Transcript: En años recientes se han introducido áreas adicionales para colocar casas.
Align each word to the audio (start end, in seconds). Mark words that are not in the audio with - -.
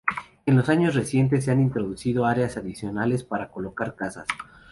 En 0.47 0.57
años 0.67 0.95
recientes 0.95 1.45
se 1.45 1.51
han 1.51 1.61
introducido 1.61 2.25
áreas 2.25 2.57
adicionales 2.57 3.23
para 3.23 3.51
colocar 3.51 3.93
casas. 3.95 4.25